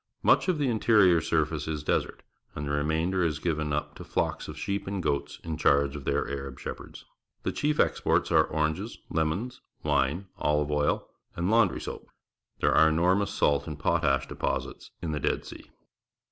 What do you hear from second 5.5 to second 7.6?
charge of their Arab shepherds. The